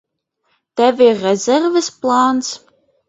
Tev 0.79 1.01
ir 1.07 1.21
rezerves 1.27 1.91
plāns? 2.03 2.51